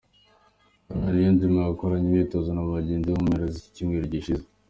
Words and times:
Haruna 1.01 1.09
Niyonzima 1.21 1.59
yakoranye 1.61 2.05
imyitozo 2.07 2.49
na 2.53 2.67
bagenzi 2.75 3.07
be 3.09 3.15
mu 3.19 3.25
mpera 3.29 3.45
z'icyumweru 3.55 4.05
gishize. 4.13 4.45